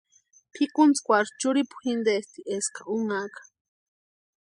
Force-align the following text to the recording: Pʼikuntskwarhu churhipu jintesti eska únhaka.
Pʼikuntskwarhu 0.53 1.31
churhipu 1.39 1.75
jintesti 1.83 2.39
eska 2.55 2.81
únhaka. 2.95 3.41